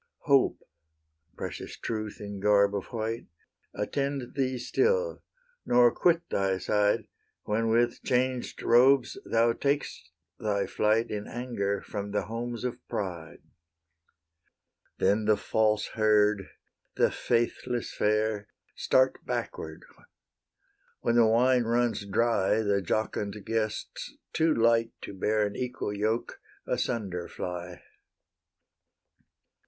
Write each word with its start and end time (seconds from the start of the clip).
Hope, 0.21 0.57
precious 1.37 1.77
Truth 1.77 2.19
in 2.19 2.39
garb 2.39 2.73
of 2.75 2.85
white, 2.85 3.27
Attend 3.75 4.33
thee 4.33 4.57
still, 4.57 5.21
nor 5.63 5.93
quit 5.93 6.27
thy 6.31 6.57
side 6.57 7.05
When 7.43 7.69
with 7.69 8.01
changed 8.01 8.63
robes 8.63 9.19
thou 9.27 9.53
tak'st 9.53 10.09
thy 10.39 10.65
flight 10.65 11.11
In 11.11 11.27
anger 11.27 11.83
from 11.83 12.09
the 12.09 12.23
homes 12.23 12.63
of 12.63 12.79
pride. 12.87 13.43
Then 14.97 15.25
the 15.25 15.37
false 15.37 15.89
herd, 15.89 16.49
the 16.95 17.11
faithless 17.11 17.93
fair, 17.93 18.47
Start 18.75 19.23
backward; 19.23 19.83
when 21.01 21.15
the 21.15 21.27
wine 21.27 21.65
runs 21.65 22.07
dry, 22.07 22.63
The 22.63 22.81
jocund 22.81 23.35
guests, 23.45 24.15
too 24.33 24.51
light 24.55 24.93
to 25.01 25.13
bear 25.13 25.45
An 25.45 25.55
equal 25.55 25.93
yoke, 25.95 26.41
asunder 26.65 27.27
fly. 27.27 27.83